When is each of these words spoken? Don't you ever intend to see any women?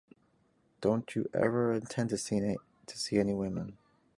Don't 0.81 1.13
you 1.15 1.29
ever 1.31 1.71
intend 1.73 2.09
to 2.09 2.17
see 2.17 2.39
any 3.19 3.33
women? 3.35 3.77